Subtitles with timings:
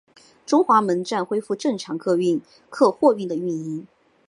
[0.47, 2.17] 中华门站恢复正常客
[2.91, 3.85] 货运的运营。